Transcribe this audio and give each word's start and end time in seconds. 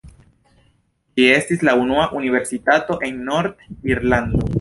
Ĝi 1.19 1.27
estis 1.33 1.61
la 1.69 1.75
unua 1.81 2.05
universitato 2.21 2.97
en 3.09 3.21
Nord-Irlando. 3.29 4.43